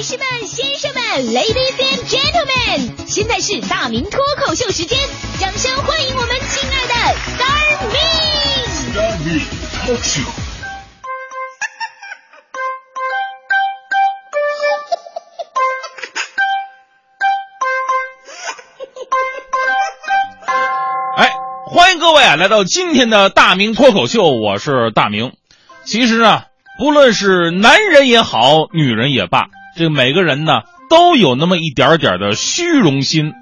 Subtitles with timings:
[0.00, 4.98] 女士们、先生们，Ladies and Gentlemen，现在是大明脱口秀时间，
[5.38, 6.94] 掌声欢迎我们亲爱的
[7.36, 9.42] Star Me！Star Me
[9.84, 10.24] Talk Show。
[21.18, 21.30] 哎，
[21.66, 25.34] 欢迎各位啊，来到今天的大明脱口秀，我是大明。
[25.84, 26.46] 其实啊，
[26.78, 33.32] 不论是男人也好，女人也罢，这每个人呢都有那么一点点的虚荣心，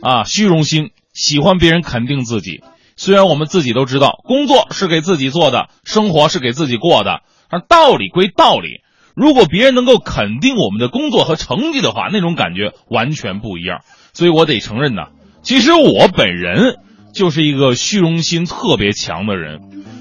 [0.00, 2.62] 啊，虚荣心，喜欢别人肯定自己。
[2.96, 8.82] 虽然我们自己都知道，工作是给自己做的，生活是给自己过的，但道理归道理，
[9.16, 13.80] 如果别人能够肯定我们的工作和成绩的话，那种感觉完全不一样。
[14.12, 15.04] 所以我得承认呢，
[15.42, 16.76] 其实我本人
[17.12, 19.60] 就是一个虚荣心特别强的人。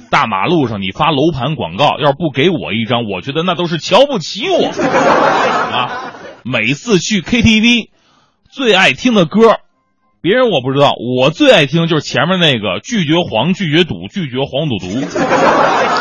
[0.10, 6.14] 大马路上你发楼盘广告，要是不给我一张，我觉得那都是瞧不起我啊！
[6.44, 7.90] 每次去 KTV，
[8.50, 9.60] 最爱听的歌，
[10.22, 14.88] 别人我不知道，我最爱听就是前面那个拒绝黄、拒绝赌、拒绝黄赌毒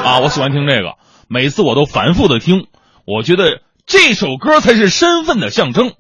[0.04, 0.18] 啊！
[0.18, 0.94] 我喜欢听这个，
[1.28, 2.66] 每次我都反复的听，
[3.06, 5.92] 我觉得这首歌才是身份的象征，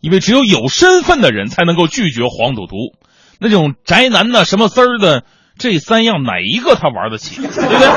[0.00, 2.74] 因为只有有身份的人才能够拒绝黄赌毒，
[3.44, 5.22] 那种宅男的什么丝儿的。
[5.56, 7.88] 这三样哪一个他玩得起， 对不对？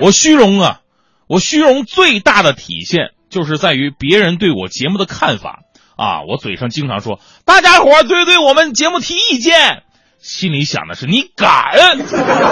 [0.00, 0.80] 我虚荣啊，
[1.28, 5.58] 我虚荣最大的体现就是在于别人对我节目的看法
[5.98, 6.22] 啊。
[6.26, 9.82] 我嘴上经常说大家伙对对我们节目提意见，
[10.20, 11.98] 心里想的是你敢？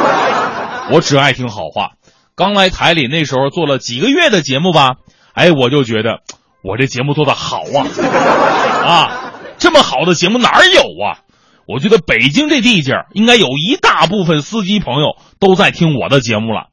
[0.92, 1.92] 我只爱听好话。
[2.34, 4.96] 刚来台里那时候做了几个月的节目吧，
[5.32, 6.20] 哎，我就觉得
[6.62, 7.80] 我这节目做的好啊
[8.84, 11.24] 啊，这么好的节目哪儿有啊？
[11.66, 16.68] 我觉得北京这地界应该有一大部分司机朋友都在听我的节目了，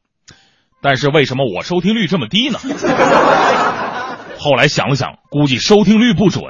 [0.82, 2.60] 但是为什么我收听率这么低呢？
[4.40, 6.44] 后来想了想，估计收听率不准，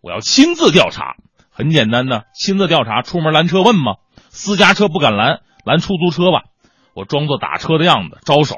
[0.00, 1.16] 我要亲自调查。
[1.50, 3.96] 很简单的，亲自调查，出门拦车问嘛，
[4.28, 6.44] 私家车不敢拦，拦出租车吧。
[6.94, 8.56] 我装作打车的样子，招手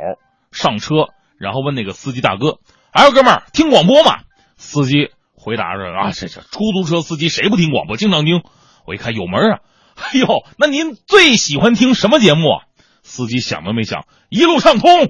[0.52, 2.58] 上车，然后问那个司机大哥
[2.92, 4.18] ：“哎，哥们儿，听广播吗？”
[4.56, 7.96] 司机回答着：“啊，这这出租车司机谁不听广播？
[7.96, 8.42] 经常听。”
[8.86, 9.58] 我一看有门啊，
[9.96, 10.26] 哎呦，
[10.58, 12.64] 那您最喜欢听什么节目啊？
[13.02, 15.08] 司机想都没想，一路畅通。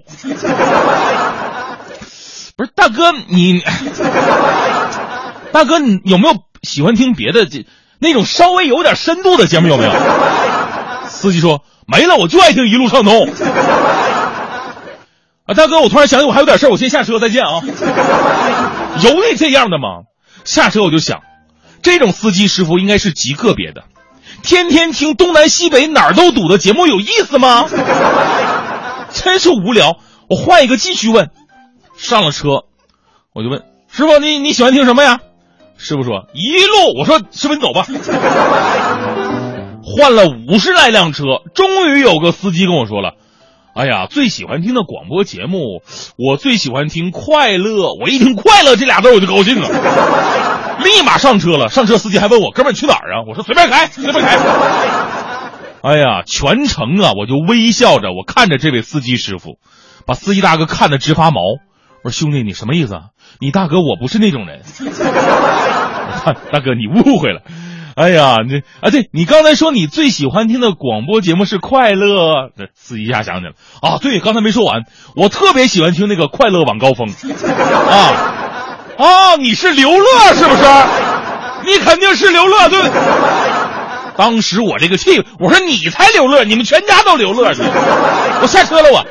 [2.57, 3.63] 不是大哥，你
[5.53, 7.65] 大哥，你有没有喜欢听别的这
[7.99, 9.69] 那种稍微有点深度的节目？
[9.69, 9.93] 有没有？
[11.09, 13.29] 司机说没了，我就爱听一路畅通。
[15.47, 17.61] 啊，大哥，我突然想起我还有点事我先下车，再见啊。
[19.03, 20.05] 有你这样的吗？
[20.45, 21.23] 下车我就想。
[21.83, 23.85] 这种司机师傅应该是极个别的，
[24.43, 27.69] 天天听东南西北哪儿都堵的节目有意思吗？
[29.13, 29.99] 真是无聊。
[30.29, 31.31] 我换一个继续问。
[31.97, 32.65] 上了车，
[33.35, 35.21] 我就问师傅：“你你喜欢听什么呀？”
[35.77, 37.85] 师傅说：“一路。”我说：“师傅你走吧。”
[39.83, 41.25] 换了五十来辆车，
[41.55, 43.15] 终于有个司机跟我说了
[43.77, 45.83] ：“哎呀，最喜欢听的广播节目，
[46.17, 49.69] 我最喜欢听快乐。”我一听“快乐”这俩字我就高兴了。
[50.85, 54.37] 立马上车了，上车司机还问我：“哥们儿去哪儿啊？”我说：“随便开，随便开。”
[55.83, 59.59] 哎呀，全程啊，我就微笑着，我看着这位司机师傅，
[60.07, 61.41] 把司机大哥看得直发毛。
[62.03, 63.01] 我说：“兄弟，你什么意思啊？
[63.41, 64.63] 你大哥我不是那种人。
[66.53, 67.41] ”大哥，你误会了。
[67.97, 74.85] 哎呀，你啊，对你刚才说你最喜欢听的广播节目是快乐，这司机一下想起来了啊，对，刚才没说完，
[75.17, 77.09] 我特别喜欢听那个《快乐晚高峰》
[77.91, 78.50] 啊。
[79.01, 80.63] 哦，你是刘乐是不是？
[81.65, 82.79] 你肯定是刘乐对。
[84.15, 87.63] 当时我这个气，我说你才刘乐，你们全家都刘乐去。
[87.63, 89.07] 我下车了，我。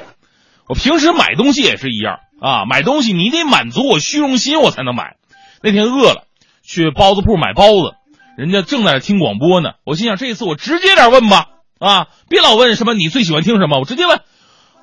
[0.67, 5.16] 我平时买东西也是一样啊，买东西你得满足我虚荣心，我才能买。
[5.63, 6.25] 那天饿了，
[6.63, 7.95] 去包子铺买包子，
[8.38, 9.71] 人家正在那听广播呢。
[9.85, 11.47] 我心想，这一次我直接点问吧，
[11.79, 14.19] 啊，别老问什么你最喜欢听什么，我直接问。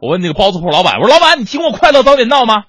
[0.01, 2.65] 我问那个包子铺老板，我说老板，你听过《快乐早点到》吗？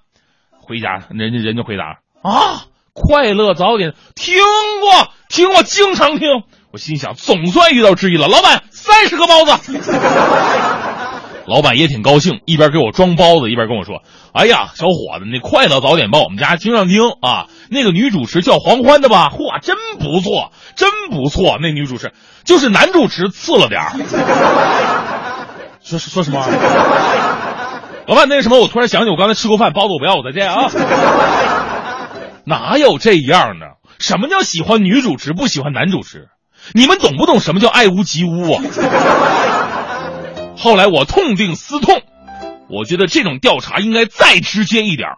[0.61, 1.97] 回家，人家人家回答。
[2.21, 4.35] 啊，快乐早点听
[4.81, 6.43] 过，听过，经常听。
[6.71, 8.27] 我心想，总算遇到知音了。
[8.27, 9.79] 老板，三十个包子。
[11.45, 14.01] 老板也挺高兴，一边给我装包子，一边跟我说
[14.35, 17.47] ：“哎呀，小伙子，那快乐早点报我们家经常听啊。
[17.69, 19.29] 那个女主持叫黄欢的吧？
[19.29, 21.57] 嚯，真不错，真不错。
[21.61, 22.11] 那女主持
[22.43, 23.93] 就是男主持次了点儿。
[25.81, 26.45] 说说什么？
[28.07, 30.69] 老板，那个什么，我突然想起我刚才吃过饭，包子我不要，我再见啊。”
[32.47, 33.75] 哪有这样的？
[33.99, 36.29] 什么叫喜欢女主持不喜欢男主持？
[36.73, 38.63] 你们懂不懂什么叫爱屋及乌啊？
[40.55, 42.01] 后来我痛定思痛，
[42.69, 45.09] 我觉得这种调查应该再直接一点。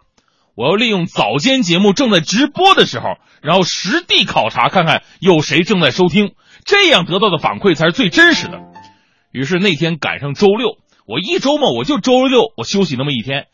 [0.56, 6.34] 我要利用早间节目正在直播的时候，然后实地考察看看有谁正在收听，
[6.64, 8.58] 这样得到的反馈才是最真实的。
[9.30, 13.46] 于是那天赶上周六，我一周末我就周六我休息那么一天，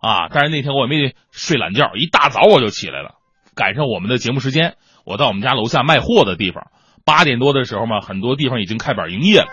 [0.00, 3.15] 啊，但是那天我也没睡懒觉，一大早我就起来了，
[3.56, 4.76] 赶上我们的节目时间，
[5.06, 6.68] 我到我们家楼下卖货的地方，
[7.06, 9.48] 八点多的时候嘛，很多地方已经开板营业了，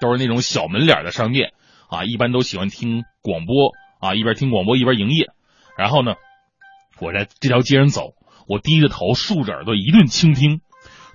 [0.00, 1.52] 都是那种小门脸的商店，
[1.90, 5.26] 啊，一般都喜欢听广播，啊，一边听广播一边营业。
[5.76, 6.14] 然后呢，
[7.00, 8.14] 我在这条街上走，
[8.48, 10.62] 我低着头，竖着耳朵，一顿倾听，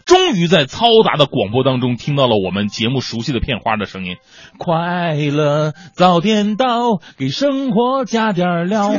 [0.05, 4.17] 终于在嘈杂的广播当中听到了我们节目熟悉的片花的声音。
[4.59, 8.93] 快乐早点到，给生活加点料。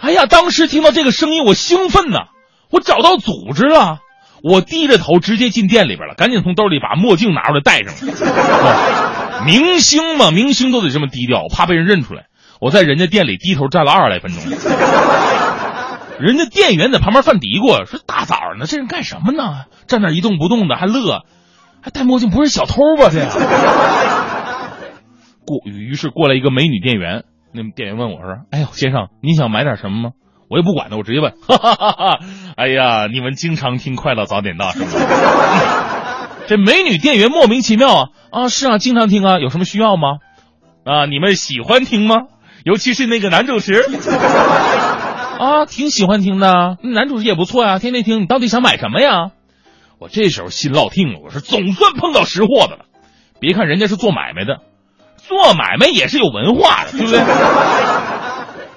[0.00, 2.26] 哎呀，当时听到这个声音，我兴奋呐，
[2.70, 4.00] 我找到组织了。
[4.40, 9.42] 我低着头直接进店里边了，赶紧从兜里把墨镜拿出来戴上了。
[9.44, 12.26] 明星嘛，明星都得这么低调，怕被人认出来。
[12.60, 14.40] 我在人家店里低头站了二十来分钟，
[16.20, 19.64] 人家店员在旁边犯嘀咕，说：“大早上的这人干什么呢？
[19.88, 21.24] 站那一动不动的，还乐，
[21.80, 23.08] 还戴墨镜，不是小偷吧？
[23.10, 23.28] 这样。
[25.44, 30.10] ”过于是过来一个美女店员，那店员问我说：“哎呦，先生，你想买点什么吗？”
[30.50, 32.18] 我也不管他，我直接问：“哈哈哈哈
[32.56, 34.86] 哎呀，你们经常听《快乐早点到》是吗？”
[36.48, 40.18] 这美女店员莫名其妙啊啊，是啊，经常听啊，有什么需要吗？
[40.84, 42.16] 啊，你们喜欢听吗？
[42.64, 43.74] 尤其是那个男主持，
[45.38, 46.78] 啊，挺喜欢听的。
[46.82, 48.22] 男主持也不错呀，天天听。
[48.22, 49.30] 你到底想买什么呀？
[49.98, 52.86] 我这时候心落听了，我说总算碰到识货的了。
[53.40, 54.60] 别看人家是做买卖的，
[55.28, 57.20] 做买卖也是有文化的， 对不对？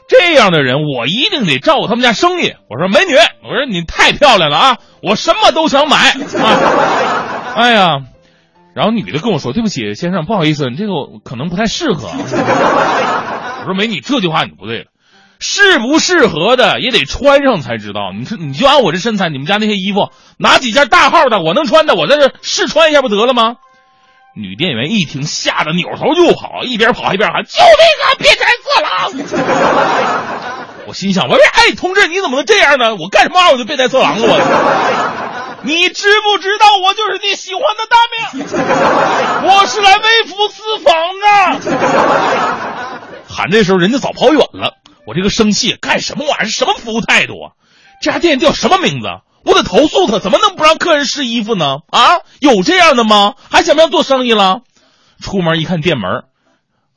[0.08, 2.54] 这样的人，我一定得照顾他们家生意。
[2.70, 6.16] 我说美女，我说你太漂亮了啊，我什么都想买啊。
[7.56, 8.02] 哎呀。
[8.74, 10.94] 然后女的跟我说：“对不起，先生，不好意思，你这个
[11.26, 14.86] 可能不太适合。”我说：“美女，这句话你不对了，
[15.40, 18.14] 适不适合的也得穿上才知道。
[18.18, 23.56] 你说，你就按我这身材，你们家那些衣服，拿几件大号的我能穿的，我在这试穿一下不得了吗？”
[24.34, 27.68] 女店员一听，吓得扭头就跑，一边跑一边喊：“救命
[28.04, 28.16] 啊！
[28.18, 29.12] 变态色狼！”
[30.88, 32.96] 我心想：“我说，哎，同志，你怎么能这样呢？
[32.96, 34.28] 我干什么啊我就变态色狼了？
[34.28, 38.42] 我。”你知不知道我就是你喜欢的大明？
[39.48, 41.28] 我是来微服私访的。
[43.30, 46.50] 喊这时候人家早跑远了，我这个生气，干什么玩意儿？
[46.50, 47.52] 什么服务态度啊？
[48.02, 49.08] 这家店叫什么名字？
[49.44, 51.78] 我得投诉他，怎么能不让客人试衣服呢？
[51.90, 53.34] 啊，有这样的吗？
[53.50, 54.62] 还想不想做生意了？
[55.20, 56.24] 出门一看店门，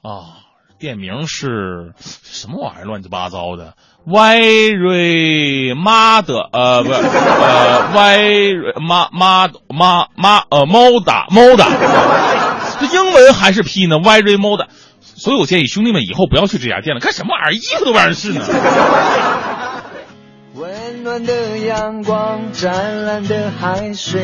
[0.02, 0.40] 啊。
[0.76, 2.84] 店名是什么玩意儿？
[2.84, 3.74] 乱七八糟的
[4.04, 11.68] ，Y 瑞妈的，呃，不，呃，very 妈妈，妈妈，呃，Moda Moda，
[12.80, 14.66] 这英文还是 P 呢？very moda，
[15.00, 17.54] 所以我建议兄弟们以后不要去这家店了，干什么玩意儿？
[17.54, 18.44] 衣服都不让人试呢。
[20.56, 24.22] 温暖的阳光，湛蓝的海水。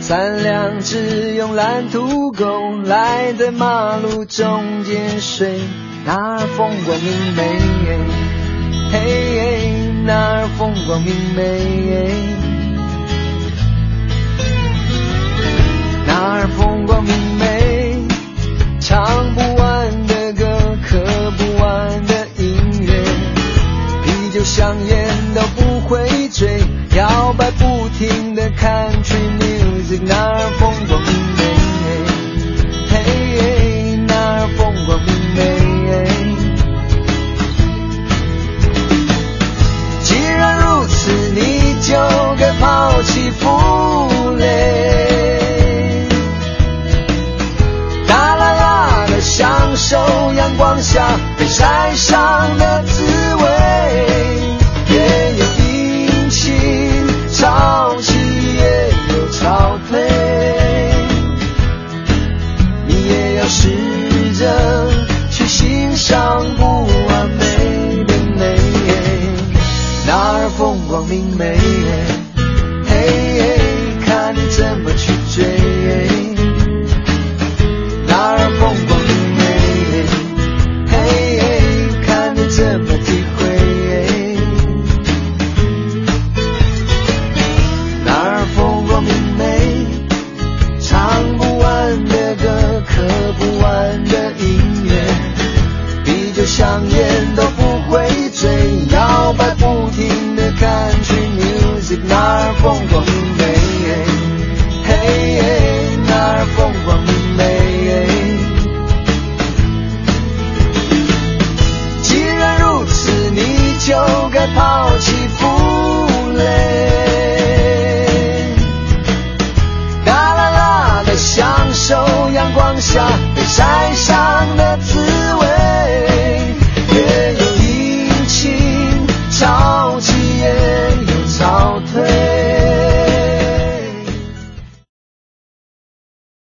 [0.00, 2.46] 三两只用蓝土狗
[2.84, 5.58] 赖在马路中间睡，
[6.04, 7.58] 那儿风光明媚，
[8.92, 11.42] 嘿，那儿风光明媚，
[16.06, 17.25] 那儿风光明媚，
[29.02, 30.35] 停的看